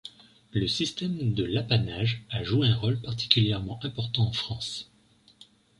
[0.51, 4.89] Le système de l’apanage a joué un rôle particulièrement important en France.